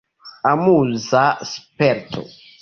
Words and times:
Amuza 0.51 1.23
sperto. 1.51 2.21